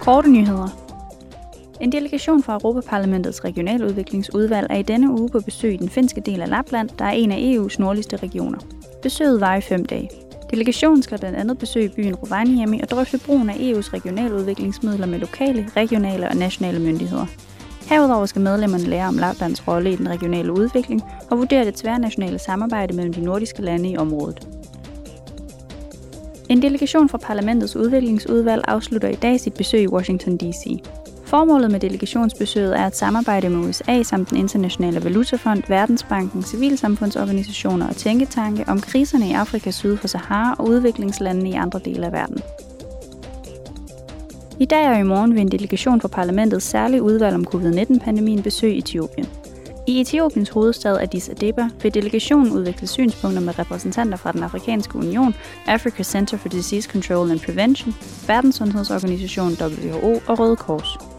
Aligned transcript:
Korte 0.00 0.30
nyheder. 0.30 0.68
En 1.80 1.92
delegation 1.92 2.42
fra 2.42 2.54
Europaparlamentets 2.54 3.44
regionaludviklingsudvalg 3.44 4.66
er 4.70 4.76
i 4.76 4.82
denne 4.82 5.10
uge 5.10 5.28
på 5.28 5.40
besøg 5.40 5.74
i 5.74 5.76
den 5.76 5.88
finske 5.88 6.20
del 6.20 6.42
af 6.42 6.48
Lapland, 6.48 6.88
der 6.98 7.04
er 7.04 7.10
en 7.10 7.32
af 7.32 7.36
EU's 7.36 7.76
nordligste 7.78 8.16
regioner. 8.16 8.58
Besøget 9.02 9.40
var 9.40 9.56
i 9.56 9.60
fem 9.60 9.84
dage. 9.84 10.10
Delegationen 10.50 11.02
skal 11.02 11.18
blandt 11.18 11.38
andet 11.38 11.58
besøge 11.58 11.88
byen 11.88 12.14
Rovaniemi 12.14 12.80
og 12.80 12.90
drøfte 12.90 13.18
brugen 13.26 13.50
af 13.50 13.54
EU's 13.54 13.92
regionaludviklingsmidler 13.92 15.06
med 15.06 15.18
lokale, 15.18 15.68
regionale 15.76 16.28
og 16.28 16.36
nationale 16.36 16.80
myndigheder. 16.80 17.26
Herudover 17.88 18.26
skal 18.26 18.42
medlemmerne 18.42 18.84
lære 18.84 19.08
om 19.08 19.18
Laplands 19.18 19.68
rolle 19.68 19.92
i 19.92 19.96
den 19.96 20.08
regionale 20.08 20.52
udvikling 20.52 21.02
og 21.30 21.38
vurdere 21.38 21.64
det 21.64 21.74
tværnationale 21.74 22.38
samarbejde 22.38 22.96
mellem 22.96 23.12
de 23.14 23.24
nordiske 23.24 23.62
lande 23.62 23.90
i 23.90 23.96
området. 23.96 24.49
En 26.50 26.62
delegation 26.62 27.08
fra 27.08 27.18
parlamentets 27.18 27.76
udviklingsudvalg 27.76 28.62
afslutter 28.68 29.08
i 29.08 29.14
dag 29.14 29.40
sit 29.40 29.54
besøg 29.54 29.82
i 29.82 29.88
Washington 29.88 30.36
D.C. 30.36 30.82
Formålet 31.24 31.70
med 31.70 31.80
delegationsbesøget 31.80 32.78
er 32.78 32.86
at 32.86 32.96
samarbejde 32.96 33.48
med 33.48 33.68
USA 33.68 34.02
samt 34.02 34.30
den 34.30 34.38
internationale 34.38 35.04
valutafond, 35.04 35.62
Verdensbanken, 35.68 36.42
civilsamfundsorganisationer 36.42 37.88
og 37.88 37.96
tænketanke 37.96 38.64
om 38.68 38.80
kriserne 38.80 39.28
i 39.28 39.32
Afrika 39.32 39.70
syd 39.70 39.96
for 39.96 40.08
Sahara 40.08 40.56
og 40.58 40.68
udviklingslandene 40.68 41.50
i 41.50 41.54
andre 41.54 41.80
dele 41.84 42.06
af 42.06 42.12
verden. 42.12 42.38
I 44.58 44.64
dag 44.64 44.88
og 44.88 44.98
i 44.98 45.02
morgen 45.02 45.34
vil 45.34 45.40
en 45.40 45.50
delegation 45.50 46.00
fra 46.00 46.08
parlamentets 46.08 46.66
særlige 46.66 47.02
udvalg 47.02 47.34
om 47.34 47.44
covid-19-pandemien 47.44 48.42
besøge 48.42 48.76
Etiopien. 48.76 49.26
I 49.86 50.00
Etiopiens 50.00 50.48
hovedstad 50.50 50.98
Addis 50.98 51.28
Abeba 51.28 51.68
vil 51.82 51.94
delegationen 51.94 52.52
udvikle 52.52 52.86
synspunkter 52.86 53.40
med 53.40 53.58
repræsentanter 53.58 54.16
fra 54.16 54.32
den 54.32 54.42
afrikanske 54.42 54.96
union, 54.96 55.34
Africa 55.66 56.02
Center 56.02 56.36
for 56.36 56.48
Disease 56.48 56.90
Control 56.90 57.30
and 57.30 57.40
Prevention, 57.40 57.94
Verdenssundhedsorganisationen 58.26 59.56
WHO 59.60 60.20
og 60.26 60.38
Røde 60.38 60.56
Kors. 60.56 61.09